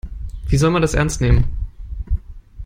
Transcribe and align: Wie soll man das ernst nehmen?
Wie 0.47 0.57
soll 0.57 0.71
man 0.71 0.81
das 0.81 0.95
ernst 0.95 1.21
nehmen? 1.21 1.43